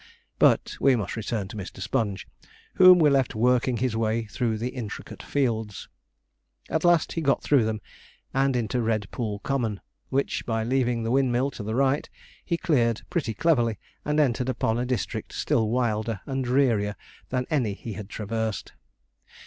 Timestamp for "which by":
10.09-10.63